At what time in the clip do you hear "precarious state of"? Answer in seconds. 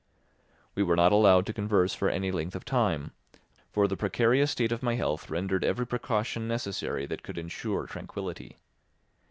3.95-4.81